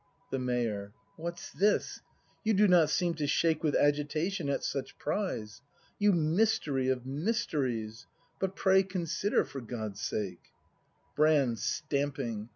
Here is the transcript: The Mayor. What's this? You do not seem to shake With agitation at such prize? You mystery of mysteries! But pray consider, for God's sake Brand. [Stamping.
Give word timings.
The 0.31 0.39
Mayor. 0.39 0.93
What's 1.15 1.51
this? 1.51 2.01
You 2.43 2.55
do 2.55 2.67
not 2.67 2.89
seem 2.89 3.13
to 3.13 3.27
shake 3.27 3.63
With 3.63 3.75
agitation 3.75 4.49
at 4.49 4.63
such 4.63 4.97
prize? 4.97 5.61
You 5.99 6.11
mystery 6.11 6.89
of 6.89 7.05
mysteries! 7.05 8.07
But 8.39 8.55
pray 8.55 8.81
consider, 8.81 9.45
for 9.45 9.61
God's 9.61 10.01
sake 10.01 10.53
Brand. 11.15 11.59
[Stamping. 11.59 12.49